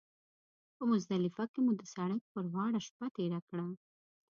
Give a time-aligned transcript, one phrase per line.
[0.75, 3.65] په مزدلفه کې مو د سړک پر غاړه شپه تېره کړه.